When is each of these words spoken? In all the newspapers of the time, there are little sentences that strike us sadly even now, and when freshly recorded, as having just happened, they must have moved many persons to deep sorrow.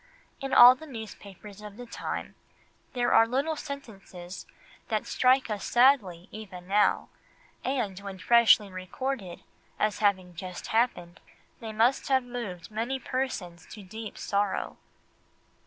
In 0.39 0.51
all 0.51 0.73
the 0.73 0.87
newspapers 0.87 1.61
of 1.61 1.77
the 1.77 1.85
time, 1.85 2.33
there 2.93 3.13
are 3.13 3.27
little 3.27 3.55
sentences 3.55 4.47
that 4.87 5.05
strike 5.05 5.47
us 5.51 5.63
sadly 5.63 6.27
even 6.31 6.67
now, 6.67 7.09
and 7.63 7.99
when 7.99 8.17
freshly 8.17 8.71
recorded, 8.71 9.43
as 9.77 9.99
having 9.99 10.33
just 10.33 10.65
happened, 10.69 11.19
they 11.59 11.71
must 11.71 12.07
have 12.07 12.23
moved 12.23 12.71
many 12.71 12.97
persons 12.97 13.67
to 13.67 13.83
deep 13.83 14.17
sorrow. 14.17 14.77